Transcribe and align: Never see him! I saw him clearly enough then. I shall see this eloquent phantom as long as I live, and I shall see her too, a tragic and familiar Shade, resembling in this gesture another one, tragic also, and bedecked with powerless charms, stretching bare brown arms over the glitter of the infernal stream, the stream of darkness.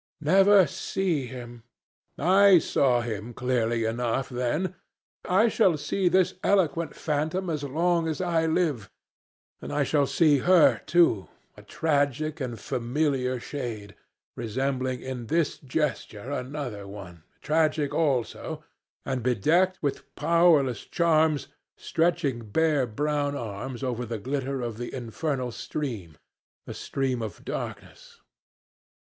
Never 0.19 0.65
see 0.65 1.27
him! 1.27 1.61
I 2.17 2.57
saw 2.57 3.01
him 3.01 3.35
clearly 3.35 3.85
enough 3.85 4.29
then. 4.29 4.73
I 5.29 5.47
shall 5.47 5.77
see 5.77 6.09
this 6.09 6.33
eloquent 6.43 6.95
phantom 6.95 7.51
as 7.51 7.63
long 7.63 8.07
as 8.07 8.19
I 8.19 8.47
live, 8.47 8.89
and 9.61 9.71
I 9.71 9.83
shall 9.83 10.07
see 10.07 10.39
her 10.39 10.79
too, 10.87 11.27
a 11.55 11.61
tragic 11.61 12.41
and 12.41 12.59
familiar 12.59 13.39
Shade, 13.39 13.93
resembling 14.35 15.01
in 15.01 15.27
this 15.27 15.59
gesture 15.59 16.31
another 16.31 16.87
one, 16.87 17.21
tragic 17.39 17.93
also, 17.93 18.63
and 19.05 19.21
bedecked 19.21 19.83
with 19.83 20.15
powerless 20.15 20.79
charms, 20.83 21.47
stretching 21.77 22.49
bare 22.49 22.87
brown 22.87 23.35
arms 23.35 23.83
over 23.83 24.07
the 24.07 24.17
glitter 24.17 24.61
of 24.63 24.79
the 24.79 24.91
infernal 24.95 25.51
stream, 25.51 26.17
the 26.65 26.73
stream 26.73 27.21
of 27.21 27.45
darkness. 27.45 28.19